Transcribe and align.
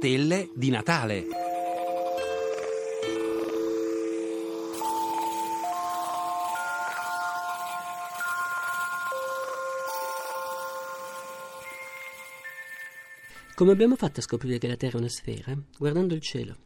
stelle 0.00 0.48
di 0.54 0.70
Natale. 0.70 1.26
Come 13.54 13.72
abbiamo 13.72 13.94
fatto 13.96 14.20
a 14.20 14.22
scoprire 14.22 14.56
che 14.56 14.68
la 14.68 14.76
Terra 14.76 14.96
è 14.96 15.00
una 15.00 15.10
sfera? 15.10 15.54
Guardando 15.76 16.14
il 16.14 16.22
cielo. 16.22 16.56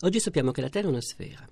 Oggi 0.00 0.20
sappiamo 0.20 0.50
che 0.50 0.60
la 0.60 0.68
Terra 0.68 0.88
è 0.88 0.90
una 0.90 1.00
sfera. 1.00 1.48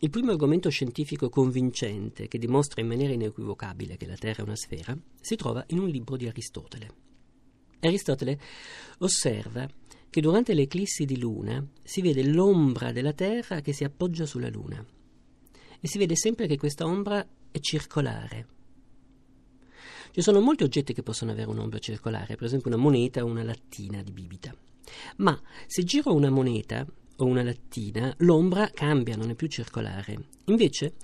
Il 0.00 0.10
primo 0.10 0.32
argomento 0.32 0.70
scientifico 0.70 1.28
convincente 1.28 2.26
che 2.26 2.38
dimostra 2.38 2.80
in 2.80 2.88
maniera 2.88 3.12
inequivocabile 3.12 3.96
che 3.96 4.08
la 4.08 4.16
Terra 4.16 4.42
è 4.42 4.44
una 4.44 4.56
sfera 4.56 4.98
si 5.20 5.36
trova 5.36 5.64
in 5.68 5.78
un 5.78 5.86
libro 5.86 6.16
di 6.16 6.26
Aristotele. 6.26 6.90
Aristotele 7.78 8.40
osserva 8.98 9.77
che 10.10 10.20
durante 10.20 10.54
le 10.54 10.62
eclissi 10.62 11.04
di 11.04 11.18
luna 11.18 11.64
si 11.82 12.02
vede 12.02 12.24
l'ombra 12.24 12.92
della 12.92 13.12
Terra 13.12 13.60
che 13.60 13.72
si 13.72 13.84
appoggia 13.84 14.26
sulla 14.26 14.48
luna 14.48 14.84
e 15.80 15.86
si 15.86 15.98
vede 15.98 16.16
sempre 16.16 16.46
che 16.46 16.56
questa 16.56 16.86
ombra 16.86 17.26
è 17.50 17.58
circolare 17.60 18.56
ci 20.12 20.22
sono 20.22 20.40
molti 20.40 20.64
oggetti 20.64 20.92
che 20.92 21.02
possono 21.02 21.30
avere 21.30 21.48
un'ombra 21.48 21.78
circolare, 21.78 22.34
per 22.34 22.46
esempio 22.46 22.70
una 22.70 22.80
moneta 22.80 23.22
o 23.22 23.26
una 23.26 23.42
lattina 23.42 24.02
di 24.02 24.10
bibita. 24.10 24.54
Ma 25.18 25.40
se 25.66 25.84
giro 25.84 26.14
una 26.14 26.30
moneta 26.30 26.86
o 27.16 27.24
una 27.24 27.42
lattina, 27.42 28.12
l'ombra 28.18 28.70
cambia, 28.72 29.16
non 29.16 29.30
è 29.30 29.34
più 29.34 29.48
circolare. 29.48 30.18
Invece 30.46 30.94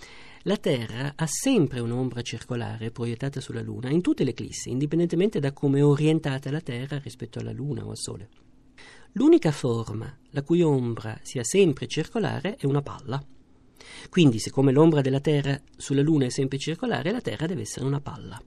la 0.42 0.56
Terra 0.56 1.12
ha 1.14 1.27
sempre 1.27 1.80
un'ombra 1.80 2.22
circolare 2.22 2.91
proiettata 2.91 3.41
sulla 3.41 3.62
Luna 3.62 3.91
in 3.91 4.00
tutte 4.00 4.24
le 4.24 4.30
eclissi, 4.30 4.70
indipendentemente 4.70 5.38
da 5.38 5.52
come 5.52 5.78
è 5.78 5.84
orientata 5.84 6.50
la 6.50 6.60
Terra 6.60 6.98
rispetto 6.98 7.38
alla 7.38 7.52
Luna 7.52 7.86
o 7.86 7.91
al 7.91 7.98
Sole. 7.98 8.28
L'unica 9.16 9.52
forma 9.52 10.12
la 10.30 10.42
cui 10.42 10.60
ombra 10.60 11.16
sia 11.22 11.44
sempre 11.44 11.86
circolare 11.86 12.56
è 12.56 12.66
una 12.66 12.82
palla. 12.82 13.24
Quindi, 14.10 14.40
siccome 14.40 14.72
l'ombra 14.72 15.02
della 15.02 15.20
Terra 15.20 15.60
sulla 15.76 16.02
Luna 16.02 16.24
è 16.24 16.30
sempre 16.30 16.58
circolare, 16.58 17.12
la 17.12 17.20
Terra 17.20 17.46
deve 17.46 17.60
essere 17.60 17.84
una 17.84 18.00
palla. 18.00 18.42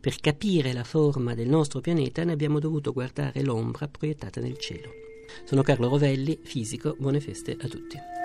Per 0.00 0.16
capire 0.20 0.72
la 0.72 0.84
forma 0.84 1.34
del 1.34 1.48
nostro 1.48 1.80
pianeta 1.80 2.24
ne 2.24 2.32
abbiamo 2.32 2.58
dovuto 2.58 2.92
guardare 2.92 3.42
l'ombra 3.42 3.86
proiettata 3.86 4.40
nel 4.40 4.56
cielo. 4.56 4.92
Sono 5.44 5.60
Carlo 5.60 5.88
Rovelli, 5.88 6.38
fisico, 6.42 6.96
buone 6.98 7.20
feste 7.20 7.54
a 7.60 7.68
tutti. 7.68 8.17